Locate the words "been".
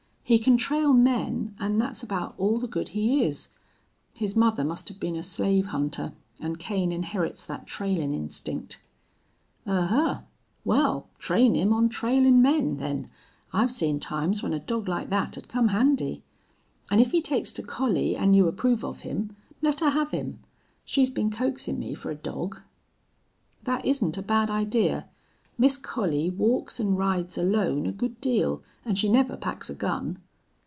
4.97-5.17, 21.09-21.29